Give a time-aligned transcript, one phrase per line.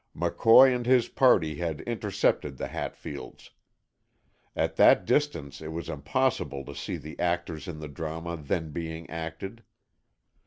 [0.15, 3.51] McCoy and his party had intercepted the Hatfields.
[4.55, 9.07] At that distance it was impossible to see the actors in the drama then being
[9.11, 9.61] acted.